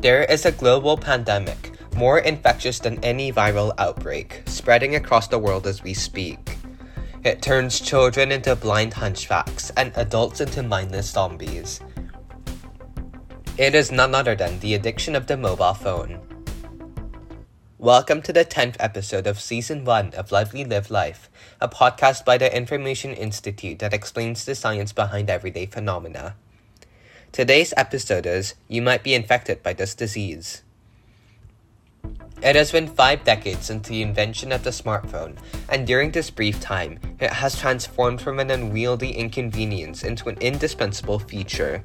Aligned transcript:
There 0.00 0.22
is 0.22 0.46
a 0.46 0.52
global 0.52 0.96
pandemic, 0.96 1.72
more 1.96 2.20
infectious 2.20 2.78
than 2.78 3.02
any 3.02 3.32
viral 3.32 3.74
outbreak, 3.78 4.44
spreading 4.46 4.94
across 4.94 5.26
the 5.26 5.40
world 5.40 5.66
as 5.66 5.82
we 5.82 5.92
speak. 5.92 6.56
It 7.24 7.42
turns 7.42 7.80
children 7.80 8.30
into 8.30 8.54
blind 8.54 8.94
hunchbacks 8.94 9.72
and 9.76 9.90
adults 9.96 10.40
into 10.40 10.62
mindless 10.62 11.10
zombies. 11.10 11.80
It 13.56 13.74
is 13.74 13.90
none 13.90 14.14
other 14.14 14.36
than 14.36 14.60
the 14.60 14.74
addiction 14.74 15.16
of 15.16 15.26
the 15.26 15.36
mobile 15.36 15.74
phone. 15.74 16.20
Welcome 17.76 18.22
to 18.22 18.32
the 18.32 18.44
10th 18.44 18.76
episode 18.78 19.26
of 19.26 19.40
Season 19.40 19.84
1 19.84 20.14
of 20.14 20.30
Lively 20.30 20.64
Live 20.64 20.92
Life, 20.92 21.28
a 21.60 21.68
podcast 21.68 22.24
by 22.24 22.38
the 22.38 22.56
Information 22.56 23.14
Institute 23.14 23.80
that 23.80 23.92
explains 23.92 24.44
the 24.44 24.54
science 24.54 24.92
behind 24.92 25.28
everyday 25.28 25.66
phenomena. 25.66 26.36
Today's 27.30 27.74
episode 27.76 28.26
is 28.26 28.54
You 28.68 28.82
Might 28.82 29.04
Be 29.04 29.14
Infected 29.14 29.62
by 29.62 29.74
This 29.74 29.94
Disease. 29.94 30.62
It 32.42 32.56
has 32.56 32.72
been 32.72 32.88
five 32.88 33.22
decades 33.22 33.66
since 33.66 33.86
the 33.86 34.02
invention 34.02 34.50
of 34.50 34.64
the 34.64 34.70
smartphone, 34.70 35.36
and 35.68 35.86
during 35.86 36.10
this 36.10 36.30
brief 36.30 36.58
time, 36.58 36.98
it 37.20 37.30
has 37.30 37.60
transformed 37.60 38.20
from 38.20 38.40
an 38.40 38.50
unwieldy 38.50 39.10
inconvenience 39.10 40.02
into 40.02 40.28
an 40.28 40.38
indispensable 40.40 41.18
feature. 41.18 41.84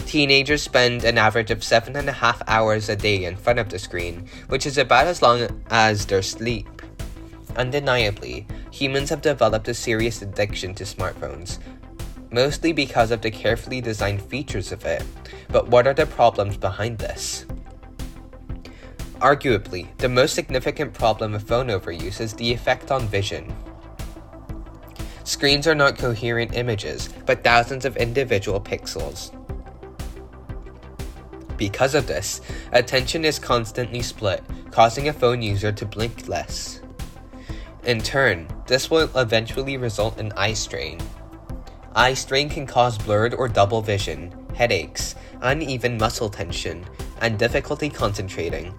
Teenagers 0.00 0.62
spend 0.62 1.04
an 1.04 1.18
average 1.18 1.52
of 1.52 1.64
seven 1.64 1.96
and 1.96 2.08
a 2.08 2.12
half 2.12 2.42
hours 2.46 2.88
a 2.88 2.96
day 2.96 3.24
in 3.24 3.36
front 3.36 3.60
of 3.60 3.70
the 3.70 3.78
screen, 3.78 4.28
which 4.48 4.66
is 4.66 4.76
about 4.76 5.06
as 5.06 5.22
long 5.22 5.62
as 5.70 6.04
their 6.04 6.20
sleep. 6.20 6.68
Undeniably, 7.56 8.46
humans 8.70 9.08
have 9.10 9.22
developed 9.22 9.68
a 9.68 9.74
serious 9.74 10.20
addiction 10.20 10.74
to 10.74 10.84
smartphones, 10.84 11.58
mostly 12.34 12.72
because 12.72 13.12
of 13.12 13.22
the 13.22 13.30
carefully 13.30 13.80
designed 13.80 14.20
features 14.20 14.72
of 14.72 14.84
it. 14.84 15.04
But 15.48 15.68
what 15.68 15.86
are 15.86 15.94
the 15.94 16.04
problems 16.04 16.56
behind 16.56 16.98
this? 16.98 17.46
Arguably, 19.20 19.96
the 19.98 20.08
most 20.08 20.34
significant 20.34 20.92
problem 20.92 21.34
of 21.34 21.44
phone 21.44 21.68
overuse 21.68 22.20
is 22.20 22.34
the 22.34 22.52
effect 22.52 22.90
on 22.90 23.06
vision. 23.06 23.54
Screens 25.22 25.66
are 25.66 25.74
not 25.74 25.96
coherent 25.96 26.54
images, 26.54 27.08
but 27.24 27.42
thousands 27.42 27.86
of 27.86 27.96
individual 27.96 28.60
pixels. 28.60 29.30
Because 31.56 31.94
of 31.94 32.06
this, 32.08 32.40
attention 32.72 33.24
is 33.24 33.38
constantly 33.38 34.02
split, 34.02 34.42
causing 34.72 35.08
a 35.08 35.12
phone 35.12 35.40
user 35.40 35.70
to 35.72 35.86
blink 35.86 36.28
less. 36.28 36.80
In 37.84 38.00
turn, 38.00 38.48
this 38.66 38.90
will 38.90 39.08
eventually 39.16 39.76
result 39.76 40.18
in 40.18 40.32
eye 40.32 40.54
strain, 40.54 41.00
Eye 41.96 42.14
strain 42.14 42.48
can 42.48 42.66
cause 42.66 42.98
blurred 42.98 43.34
or 43.34 43.46
double 43.46 43.80
vision, 43.80 44.34
headaches, 44.52 45.14
uneven 45.40 45.96
muscle 45.96 46.28
tension, 46.28 46.84
and 47.20 47.38
difficulty 47.38 47.88
concentrating. 47.88 48.76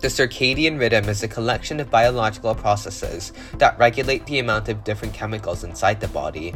The 0.00 0.06
circadian 0.06 0.78
rhythm 0.78 1.08
is 1.08 1.24
a 1.24 1.28
collection 1.28 1.80
of 1.80 1.90
biological 1.90 2.54
processes 2.54 3.32
that 3.54 3.76
regulate 3.80 4.24
the 4.26 4.38
amount 4.38 4.68
of 4.68 4.84
different 4.84 5.12
chemicals 5.12 5.64
inside 5.64 6.00
the 6.00 6.06
body. 6.06 6.50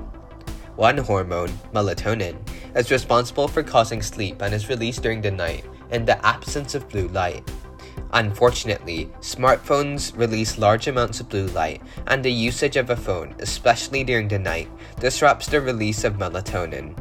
One 0.77 0.99
hormone, 0.99 1.51
melatonin, 1.75 2.37
is 2.77 2.93
responsible 2.93 3.49
for 3.49 3.65
causing 3.65 4.01
sleep 4.01 4.43
and 4.43 4.55
is 4.55 4.69
released 4.69 5.03
during 5.03 5.23
the 5.23 5.33
night 5.33 5.65
in 5.91 6.05
the 6.05 6.25
absence 6.25 6.77
of 6.77 6.89
blue 6.89 7.09
light. 7.09 7.43
Unfortunately, 8.13 9.09
smartphones 9.21 10.17
release 10.17 10.59
large 10.59 10.87
amounts 10.87 11.21
of 11.21 11.29
blue 11.29 11.47
light, 11.49 11.81
and 12.07 12.23
the 12.23 12.33
usage 12.33 12.77
of 12.77 12.91
a 12.91 12.97
phone, 12.97 13.35
especially 13.39 14.05
during 14.05 14.29
the 14.29 14.39
night, 14.39 14.69
disrupts 15.01 15.47
the 15.47 15.61
release 15.61 16.05
of 16.05 16.19
melatonin. 16.19 16.95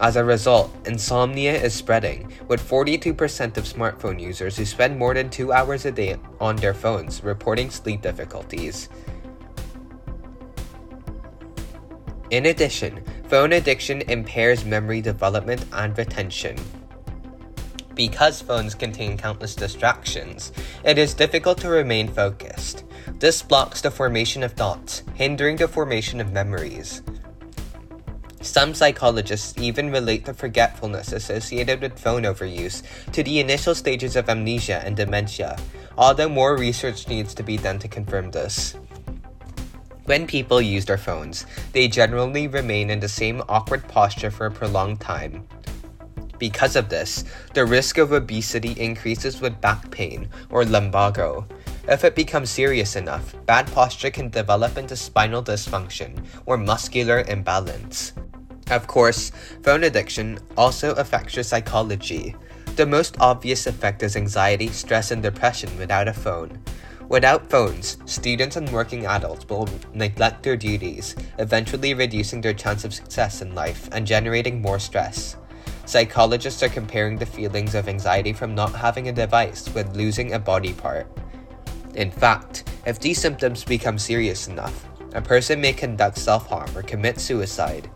As 0.00 0.16
a 0.16 0.24
result, 0.24 0.74
insomnia 0.84 1.54
is 1.54 1.74
spreading, 1.74 2.32
with 2.48 2.60
42% 2.60 3.56
of 3.56 3.64
smartphone 3.64 4.20
users 4.20 4.56
who 4.56 4.64
spend 4.64 4.98
more 4.98 5.14
than 5.14 5.30
two 5.30 5.52
hours 5.52 5.84
a 5.84 5.92
day 5.92 6.16
on 6.40 6.56
their 6.56 6.74
phones 6.74 7.22
reporting 7.22 7.70
sleep 7.70 8.02
difficulties. 8.02 8.88
In 12.30 12.46
addition, 12.46 13.04
phone 13.28 13.52
addiction 13.52 14.02
impairs 14.02 14.64
memory 14.64 15.02
development 15.02 15.66
and 15.72 15.96
retention. 15.96 16.56
Because 17.94 18.40
phones 18.40 18.74
contain 18.74 19.18
countless 19.18 19.54
distractions, 19.54 20.52
it 20.84 20.98
is 20.98 21.14
difficult 21.14 21.58
to 21.58 21.68
remain 21.68 22.08
focused. 22.08 22.84
This 23.18 23.42
blocks 23.42 23.80
the 23.80 23.90
formation 23.90 24.42
of 24.42 24.52
thoughts, 24.52 25.02
hindering 25.14 25.56
the 25.56 25.68
formation 25.68 26.20
of 26.20 26.32
memories. 26.32 27.02
Some 28.40 28.74
psychologists 28.74 29.54
even 29.56 29.92
relate 29.92 30.24
the 30.24 30.34
forgetfulness 30.34 31.12
associated 31.12 31.80
with 31.80 31.98
phone 31.98 32.24
overuse 32.24 32.82
to 33.12 33.22
the 33.22 33.38
initial 33.38 33.74
stages 33.74 34.16
of 34.16 34.28
amnesia 34.28 34.82
and 34.84 34.96
dementia, 34.96 35.56
although 35.96 36.28
more 36.28 36.56
research 36.56 37.06
needs 37.06 37.34
to 37.34 37.44
be 37.44 37.56
done 37.56 37.78
to 37.78 37.88
confirm 37.88 38.32
this. 38.32 38.74
When 40.06 40.26
people 40.26 40.60
use 40.60 40.86
their 40.86 40.98
phones, 40.98 41.46
they 41.72 41.86
generally 41.86 42.48
remain 42.48 42.90
in 42.90 42.98
the 42.98 43.08
same 43.08 43.42
awkward 43.48 43.86
posture 43.86 44.32
for 44.32 44.46
a 44.46 44.50
prolonged 44.50 45.00
time. 45.00 45.46
Because 46.42 46.74
of 46.74 46.88
this, 46.88 47.22
the 47.54 47.64
risk 47.64 47.98
of 47.98 48.10
obesity 48.10 48.72
increases 48.72 49.40
with 49.40 49.60
back 49.60 49.92
pain 49.92 50.28
or 50.50 50.64
lumbago. 50.64 51.46
If 51.86 52.02
it 52.02 52.16
becomes 52.16 52.50
serious 52.50 52.96
enough, 52.96 53.36
bad 53.46 53.70
posture 53.70 54.10
can 54.10 54.28
develop 54.28 54.76
into 54.76 54.96
spinal 54.96 55.44
dysfunction 55.44 56.26
or 56.44 56.56
muscular 56.56 57.20
imbalance. 57.28 58.14
Of 58.72 58.88
course, 58.88 59.30
phone 59.62 59.84
addiction 59.84 60.40
also 60.56 60.94
affects 60.94 61.36
your 61.36 61.44
psychology. 61.44 62.34
The 62.74 62.86
most 62.86 63.14
obvious 63.20 63.68
effect 63.68 64.02
is 64.02 64.16
anxiety, 64.16 64.66
stress, 64.66 65.12
and 65.12 65.22
depression 65.22 65.70
without 65.78 66.08
a 66.08 66.12
phone. 66.12 66.58
Without 67.08 67.50
phones, 67.50 67.98
students 68.06 68.56
and 68.56 68.68
working 68.70 69.06
adults 69.06 69.46
will 69.48 69.68
neglect 69.94 70.42
their 70.42 70.56
duties, 70.56 71.14
eventually 71.38 71.94
reducing 71.94 72.40
their 72.40 72.54
chance 72.54 72.84
of 72.84 72.94
success 72.94 73.42
in 73.42 73.54
life 73.54 73.88
and 73.92 74.06
generating 74.06 74.60
more 74.60 74.80
stress. 74.80 75.36
Psychologists 75.84 76.62
are 76.62 76.68
comparing 76.68 77.18
the 77.18 77.26
feelings 77.26 77.74
of 77.74 77.88
anxiety 77.88 78.32
from 78.32 78.54
not 78.54 78.74
having 78.74 79.08
a 79.08 79.12
device 79.12 79.68
with 79.74 79.96
losing 79.96 80.32
a 80.32 80.38
body 80.38 80.72
part. 80.72 81.06
In 81.94 82.10
fact, 82.10 82.64
if 82.86 83.00
these 83.00 83.20
symptoms 83.20 83.64
become 83.64 83.98
serious 83.98 84.48
enough, 84.48 84.86
a 85.14 85.20
person 85.20 85.60
may 85.60 85.72
conduct 85.72 86.16
self 86.16 86.46
harm 86.46 86.70
or 86.76 86.82
commit 86.82 87.20
suicide. 87.20 87.90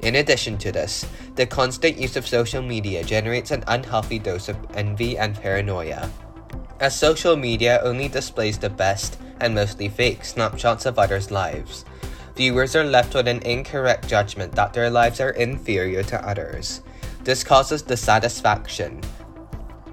In 0.00 0.14
addition 0.14 0.56
to 0.58 0.72
this, 0.72 1.04
the 1.34 1.44
constant 1.44 1.98
use 1.98 2.16
of 2.16 2.26
social 2.26 2.62
media 2.62 3.02
generates 3.02 3.50
an 3.50 3.64
unhealthy 3.66 4.18
dose 4.18 4.48
of 4.48 4.56
envy 4.74 5.18
and 5.18 5.34
paranoia. 5.34 6.08
As 6.80 6.96
social 6.96 7.34
media 7.34 7.80
only 7.82 8.06
displays 8.06 8.58
the 8.58 8.70
best 8.70 9.18
and 9.40 9.54
mostly 9.54 9.88
fake 9.88 10.24
snapshots 10.24 10.86
of 10.86 10.98
others' 10.98 11.32
lives, 11.32 11.84
viewers 12.36 12.76
are 12.76 12.84
left 12.84 13.14
with 13.14 13.26
an 13.26 13.42
incorrect 13.42 14.08
judgment 14.08 14.52
that 14.54 14.72
their 14.72 14.88
lives 14.88 15.20
are 15.20 15.30
inferior 15.30 16.04
to 16.04 16.26
others. 16.26 16.80
This 17.24 17.44
causes 17.44 17.82
dissatisfaction. 17.82 19.00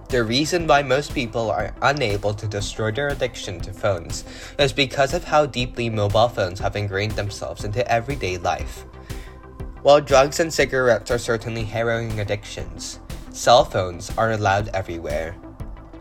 The 0.09 0.24
reason 0.24 0.68
why 0.68 0.84
most 0.84 1.13
people 1.13 1.50
are 1.52 1.74
unable 1.81 2.34
to 2.34 2.47
destroy 2.47 2.91
their 2.91 3.09
addiction 3.09 3.59
to 3.62 3.74
phones 3.74 4.24
is 4.59 4.72
because 4.72 5.13
of 5.13 5.24
how 5.24 5.46
deeply 5.46 5.90
mobile 5.90 6.30
phones 6.30 6.59
have 6.59 6.75
ingrained 6.75 7.13
themselves 7.13 7.66
into 7.66 7.90
everyday 7.91 8.38
life. 8.38 8.86
While 9.81 10.02
drugs 10.02 10.40
and 10.40 10.53
cigarettes 10.53 11.12
are 11.12 11.18
certainly 11.18 11.63
harrowing 11.63 12.19
addictions, 12.19 13.00
cell 13.31 13.66
phones 13.66 14.12
are 14.18 14.31
allowed 14.31 14.69
everywhere. 14.69 15.36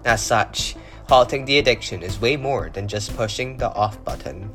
As 0.05 0.23
such, 0.23 0.77
halting 1.09 1.47
the 1.47 1.59
addiction 1.59 2.03
is 2.03 2.21
way 2.21 2.37
more 2.37 2.71
than 2.71 2.87
just 2.87 3.17
pushing 3.17 3.57
the 3.57 3.73
off 3.73 4.03
button. 4.05 4.51